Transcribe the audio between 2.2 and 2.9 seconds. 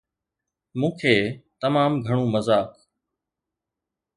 مذاق